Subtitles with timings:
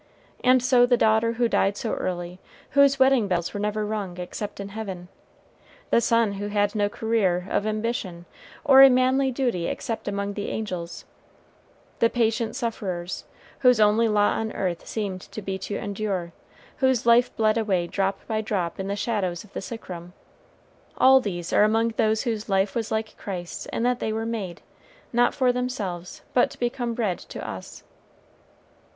[0.43, 2.39] And so the daughter who died so early,
[2.71, 5.09] whose wedding bells were never rung except in heaven,
[5.91, 8.25] the son who had no career of ambition
[8.65, 11.05] or a manly duty except among the angels,
[11.99, 13.25] the patient sufferers,
[13.59, 16.33] whose only lot on earth seemed to be to endure,
[16.77, 20.13] whose life bled away drop by drop in the shadows of the sick room
[20.97, 24.63] all these are among those whose life was like Christ's in that they were made,
[25.13, 27.83] not for themselves, but to become bread to us.